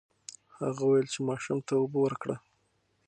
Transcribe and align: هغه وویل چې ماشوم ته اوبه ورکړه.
هغه 0.57 0.81
وویل 0.85 1.07
چې 1.13 1.19
ماشوم 1.27 1.59
ته 1.67 1.73
اوبه 1.79 1.97
ورکړه. 2.01 2.35